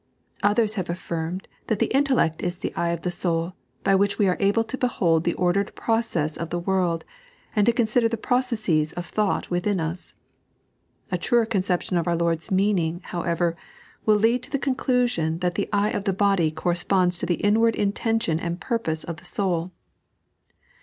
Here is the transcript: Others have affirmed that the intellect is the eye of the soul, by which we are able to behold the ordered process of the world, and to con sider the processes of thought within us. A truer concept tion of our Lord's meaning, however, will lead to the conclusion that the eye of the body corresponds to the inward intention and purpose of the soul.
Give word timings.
Others 0.41 0.73
have 0.81 0.89
affirmed 0.89 1.47
that 1.67 1.77
the 1.77 1.93
intellect 1.95 2.41
is 2.41 2.57
the 2.57 2.73
eye 2.75 2.89
of 2.89 3.03
the 3.03 3.11
soul, 3.11 3.53
by 3.83 3.93
which 3.93 4.17
we 4.17 4.27
are 4.27 4.35
able 4.39 4.63
to 4.63 4.75
behold 4.75 5.23
the 5.25 5.35
ordered 5.35 5.75
process 5.75 6.35
of 6.37 6.49
the 6.49 6.57
world, 6.57 7.05
and 7.55 7.67
to 7.67 7.71
con 7.71 7.85
sider 7.85 8.09
the 8.09 8.17
processes 8.17 8.93
of 8.93 9.05
thought 9.05 9.51
within 9.51 9.79
us. 9.79 10.15
A 11.11 11.19
truer 11.19 11.45
concept 11.45 11.83
tion 11.83 11.97
of 11.97 12.07
our 12.07 12.15
Lord's 12.15 12.49
meaning, 12.49 13.01
however, 13.03 13.55
will 14.03 14.15
lead 14.17 14.41
to 14.41 14.49
the 14.49 14.57
conclusion 14.57 15.37
that 15.37 15.53
the 15.53 15.69
eye 15.71 15.91
of 15.91 16.05
the 16.05 16.13
body 16.13 16.49
corresponds 16.49 17.15
to 17.19 17.27
the 17.27 17.35
inward 17.35 17.75
intention 17.75 18.39
and 18.39 18.59
purpose 18.59 19.03
of 19.03 19.17
the 19.17 19.25
soul. 19.25 19.69